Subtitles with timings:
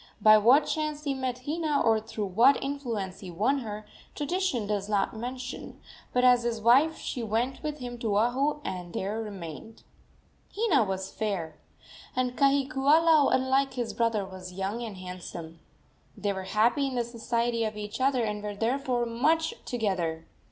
[0.19, 3.85] By what chance he met Hina, or through what influence he won her,
[4.15, 5.79] tradition does not mention,
[6.11, 9.83] but as his wife she went with him to Oahu, and there remained.
[10.55, 11.59] Hina was fair,
[12.15, 15.59] and Kahikiula, unlike his brother, was young and handsome.
[16.17, 20.25] They were happy in the society of each other, and were therefore much together.